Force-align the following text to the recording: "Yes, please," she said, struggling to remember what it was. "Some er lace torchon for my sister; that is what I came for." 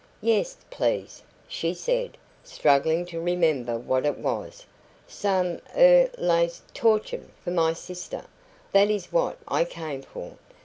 "Yes, 0.23 0.57
please," 0.71 1.21
she 1.47 1.75
said, 1.75 2.17
struggling 2.43 3.05
to 3.05 3.21
remember 3.21 3.77
what 3.77 4.03
it 4.03 4.17
was. 4.17 4.65
"Some 5.07 5.59
er 5.77 6.09
lace 6.17 6.63
torchon 6.73 7.29
for 7.43 7.51
my 7.51 7.73
sister; 7.73 8.25
that 8.71 8.89
is 8.89 9.13
what 9.13 9.37
I 9.47 9.63
came 9.63 10.01
for." 10.01 10.39